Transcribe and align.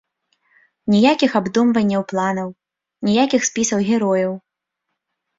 Ніякіх 0.93 1.31
абдумванняў 1.39 2.01
планаў, 2.11 2.49
ніякіх 3.09 3.41
спісаў 3.49 3.79
герояў. 3.91 4.33